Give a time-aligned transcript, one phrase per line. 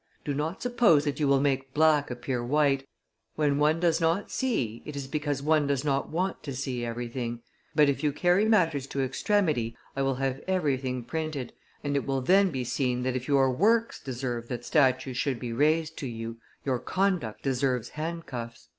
[0.25, 2.87] Do not suppose that you will make black appear white;
[3.35, 7.43] when one does not see, it is because one does not want to see everything;
[7.75, 11.53] but, if you carry matters to extremity, I will have everything printed,
[11.83, 15.53] and it will then be seen that if your works deserve that statues should be
[15.53, 18.69] raised to you, your conduct deserves handcuffs."